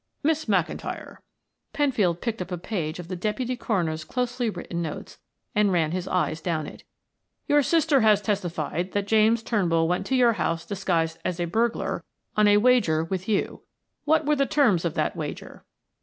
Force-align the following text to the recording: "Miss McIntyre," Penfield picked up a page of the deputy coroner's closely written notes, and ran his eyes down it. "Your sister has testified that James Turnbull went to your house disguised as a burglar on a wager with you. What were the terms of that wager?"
"Miss 0.23 0.45
McIntyre," 0.45 1.17
Penfield 1.73 2.21
picked 2.21 2.41
up 2.41 2.51
a 2.51 2.57
page 2.57 2.97
of 2.97 3.07
the 3.07 3.15
deputy 3.15 3.55
coroner's 3.55 4.03
closely 4.03 4.49
written 4.49 4.81
notes, 4.81 5.19
and 5.53 5.71
ran 5.71 5.91
his 5.91 6.07
eyes 6.07 6.41
down 6.41 6.65
it. 6.65 6.83
"Your 7.47 7.61
sister 7.61 8.01
has 8.01 8.19
testified 8.19 8.93
that 8.93 9.05
James 9.05 9.43
Turnbull 9.43 9.87
went 9.87 10.07
to 10.07 10.15
your 10.15 10.33
house 10.33 10.65
disguised 10.65 11.19
as 11.23 11.39
a 11.39 11.45
burglar 11.45 12.03
on 12.35 12.47
a 12.47 12.57
wager 12.57 13.03
with 13.03 13.27
you. 13.29 13.61
What 14.05 14.25
were 14.25 14.35
the 14.35 14.47
terms 14.47 14.85
of 14.85 14.95
that 14.95 15.15
wager?" 15.15 15.65